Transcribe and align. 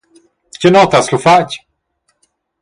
Tgei 0.53 0.73
nota 0.75 0.97
has 0.99 1.09
lu 1.11 1.19
fatg? 1.25 1.51